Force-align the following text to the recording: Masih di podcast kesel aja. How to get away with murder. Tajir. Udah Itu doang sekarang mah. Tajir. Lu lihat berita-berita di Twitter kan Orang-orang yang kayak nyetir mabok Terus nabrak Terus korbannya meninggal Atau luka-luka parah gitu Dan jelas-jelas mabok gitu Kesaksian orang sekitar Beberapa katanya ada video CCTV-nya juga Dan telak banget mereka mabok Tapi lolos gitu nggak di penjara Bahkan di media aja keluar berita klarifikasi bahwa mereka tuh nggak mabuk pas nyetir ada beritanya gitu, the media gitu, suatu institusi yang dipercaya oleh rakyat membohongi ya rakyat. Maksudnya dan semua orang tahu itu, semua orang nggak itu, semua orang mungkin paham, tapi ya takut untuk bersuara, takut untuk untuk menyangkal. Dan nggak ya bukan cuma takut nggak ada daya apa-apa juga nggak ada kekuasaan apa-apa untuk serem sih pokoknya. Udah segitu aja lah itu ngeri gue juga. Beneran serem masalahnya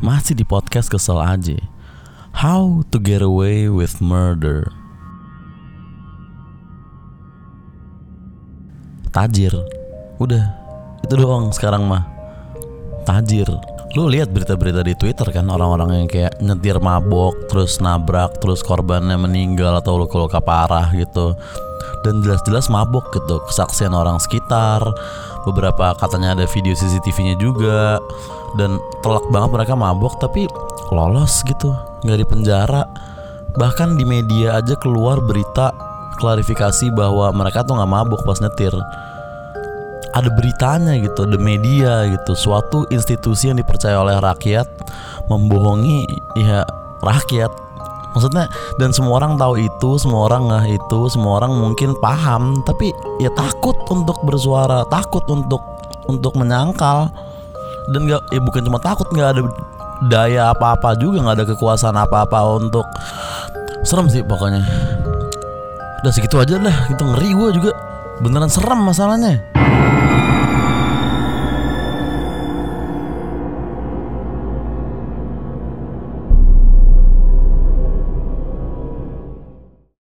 Masih 0.00 0.32
di 0.32 0.48
podcast 0.48 0.88
kesel 0.88 1.20
aja. 1.20 1.60
How 2.32 2.80
to 2.88 2.96
get 2.96 3.20
away 3.20 3.68
with 3.68 4.00
murder. 4.00 4.72
Tajir. 9.12 9.52
Udah 10.16 10.56
Itu 11.04 11.20
doang 11.20 11.52
sekarang 11.52 11.84
mah. 11.84 12.08
Tajir. 13.04 13.44
Lu 13.92 14.08
lihat 14.08 14.32
berita-berita 14.32 14.80
di 14.86 14.94
Twitter 14.94 15.26
kan 15.34 15.50
Orang-orang 15.50 15.98
yang 15.98 16.06
kayak 16.06 16.38
nyetir 16.38 16.78
mabok 16.78 17.50
Terus 17.50 17.82
nabrak 17.82 18.38
Terus 18.38 18.62
korbannya 18.62 19.18
meninggal 19.18 19.82
Atau 19.82 19.98
luka-luka 19.98 20.38
parah 20.38 20.94
gitu 20.94 21.34
Dan 22.00 22.24
jelas-jelas 22.24 22.72
mabok 22.72 23.12
gitu 23.12 23.40
Kesaksian 23.48 23.92
orang 23.92 24.20
sekitar 24.20 24.80
Beberapa 25.44 25.96
katanya 25.96 26.36
ada 26.36 26.44
video 26.48 26.72
CCTV-nya 26.72 27.36
juga 27.40 28.00
Dan 28.56 28.80
telak 29.04 29.24
banget 29.32 29.50
mereka 29.52 29.72
mabok 29.76 30.18
Tapi 30.20 30.48
lolos 30.92 31.44
gitu 31.44 31.72
nggak 32.06 32.18
di 32.20 32.26
penjara 32.26 32.82
Bahkan 33.56 33.98
di 33.98 34.04
media 34.06 34.60
aja 34.60 34.78
keluar 34.78 35.18
berita 35.20 35.72
klarifikasi 36.20 36.92
bahwa 36.92 37.32
mereka 37.32 37.64
tuh 37.64 37.80
nggak 37.80 37.90
mabuk 37.90 38.20
pas 38.28 38.36
nyetir 38.44 38.76
ada 40.10 40.26
beritanya 40.34 40.98
gitu, 40.98 41.22
the 41.22 41.38
media 41.38 42.02
gitu, 42.10 42.34
suatu 42.34 42.82
institusi 42.90 43.50
yang 43.50 43.58
dipercaya 43.58 43.94
oleh 43.94 44.18
rakyat 44.18 44.66
membohongi 45.30 46.02
ya 46.34 46.66
rakyat. 46.98 47.69
Maksudnya 48.14 48.50
dan 48.76 48.90
semua 48.90 49.22
orang 49.22 49.38
tahu 49.38 49.60
itu, 49.60 49.90
semua 50.00 50.26
orang 50.30 50.50
nggak 50.50 50.66
itu, 50.76 51.00
semua 51.10 51.42
orang 51.42 51.52
mungkin 51.54 51.94
paham, 52.02 52.58
tapi 52.66 52.90
ya 53.22 53.30
takut 53.34 53.76
untuk 53.90 54.18
bersuara, 54.26 54.82
takut 54.90 55.22
untuk 55.30 55.62
untuk 56.10 56.34
menyangkal. 56.34 57.10
Dan 57.90 58.06
nggak 58.06 58.22
ya 58.30 58.40
bukan 58.42 58.62
cuma 58.66 58.78
takut 58.82 59.06
nggak 59.10 59.30
ada 59.38 59.42
daya 60.10 60.42
apa-apa 60.56 60.96
juga 60.96 61.20
nggak 61.22 61.36
ada 61.42 61.46
kekuasaan 61.54 61.96
apa-apa 61.96 62.38
untuk 62.58 62.86
serem 63.86 64.10
sih 64.10 64.22
pokoknya. 64.26 64.62
Udah 66.00 66.12
segitu 66.12 66.40
aja 66.40 66.56
lah 66.56 66.88
itu 66.88 67.02
ngeri 67.02 67.30
gue 67.34 67.48
juga. 67.62 67.72
Beneran 68.20 68.52
serem 68.52 68.84
masalahnya 68.84 69.40